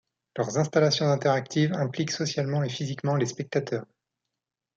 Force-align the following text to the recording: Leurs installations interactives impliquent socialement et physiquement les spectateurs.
Leurs 0.35 0.57
installations 0.57 1.05
interactives 1.05 1.73
impliquent 1.75 2.09
socialement 2.09 2.63
et 2.63 2.69
physiquement 2.69 3.17
les 3.17 3.27
spectateurs. 3.27 3.85